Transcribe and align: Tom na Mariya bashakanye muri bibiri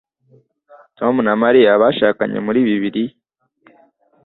Tom 0.97 1.15
na 1.27 1.33
Mariya 1.43 1.79
bashakanye 1.81 2.37
muri 2.45 2.59
bibiri 2.67 3.03